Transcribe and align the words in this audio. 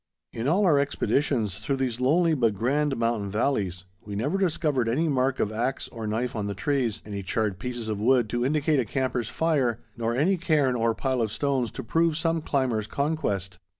In 0.33 0.47
all 0.47 0.65
our 0.65 0.79
expeditions 0.79 1.59
through 1.59 1.75
these 1.75 2.01
lonely 2.01 2.33
but 2.33 2.55
grand 2.55 2.97
mountain 2.97 3.29
valleys, 3.29 3.85
we 4.03 4.15
never 4.15 4.39
discovered 4.39 4.89
any 4.89 5.07
mark 5.07 5.39
of 5.39 5.51
axe 5.51 5.87
or 5.89 6.07
knife 6.07 6.35
on 6.35 6.47
the 6.47 6.55
trees, 6.55 7.03
any 7.05 7.21
charred 7.21 7.59
pieces 7.59 7.87
of 7.87 7.99
wood 8.01 8.27
to 8.31 8.43
indicate 8.43 8.79
a 8.79 8.85
camper's 8.85 9.29
fire, 9.29 9.79
nor 9.95 10.15
any 10.15 10.37
cairn 10.37 10.73
or 10.73 10.95
pile 10.95 11.21
of 11.21 11.31
stones 11.31 11.69
to 11.73 11.83
prove 11.83 12.17
some 12.17 12.41
climber's 12.41 12.87
conquest. 12.87 13.59